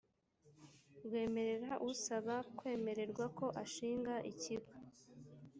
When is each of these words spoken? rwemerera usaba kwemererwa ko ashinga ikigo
rwemerera 1.05 1.71
usaba 1.89 2.35
kwemererwa 2.57 3.25
ko 3.37 3.45
ashinga 3.63 4.15
ikigo 4.31 4.73